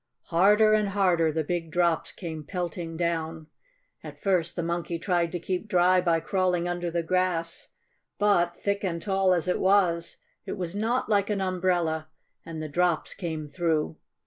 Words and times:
Harder 0.31 0.73
and 0.73 0.89
harder 0.89 1.31
the 1.31 1.43
big 1.43 1.69
drops 1.69 2.11
came 2.11 2.43
pelting 2.43 2.97
down. 2.97 3.45
At 4.03 4.19
first 4.19 4.55
the 4.55 4.63
Monkey 4.63 4.97
tried 4.97 5.31
to 5.31 5.39
keep 5.39 5.67
dry 5.67 6.01
by 6.01 6.19
crawling 6.21 6.67
under 6.67 6.89
the 6.89 7.03
grass. 7.03 7.67
But, 8.17 8.57
thick 8.57 8.83
and 8.83 8.99
tall 8.99 9.31
as 9.31 9.47
it 9.47 9.59
was, 9.59 10.17
it 10.43 10.57
was 10.57 10.75
not 10.75 11.07
like 11.07 11.29
an 11.29 11.39
umbrella, 11.39 12.07
and 12.43 12.63
the 12.63 12.67
drops 12.67 13.13
came 13.13 13.47
through. 13.47 13.95